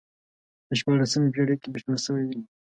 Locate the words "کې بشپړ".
1.61-1.95